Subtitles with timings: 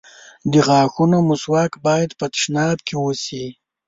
[0.51, 3.45] د غاښونو مسواک بايد په تشناب کې وشي.